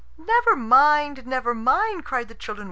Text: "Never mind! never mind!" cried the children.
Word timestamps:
"Never 0.17 0.55
mind! 0.55 1.27
never 1.27 1.53
mind!" 1.53 2.05
cried 2.05 2.27
the 2.27 2.33
children. 2.33 2.59